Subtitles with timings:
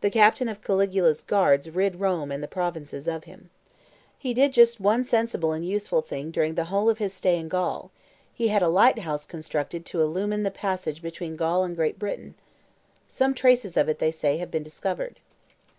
[0.00, 3.50] The captain of Caligula's guards rid Rome and the provinces of him.
[4.16, 7.46] He did just one sensible and useful thing during the whole of his stay in
[7.48, 7.90] Gaul:
[8.32, 12.36] he had a light house constructed to illumine the passage between Gaul and Great Britain.
[13.06, 15.20] Some traces of it, they say, have been discovered.